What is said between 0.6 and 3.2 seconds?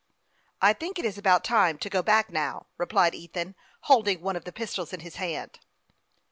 "I think it is about time to go back, now," replied